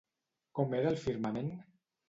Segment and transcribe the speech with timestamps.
[0.59, 1.55] Com era el firmament?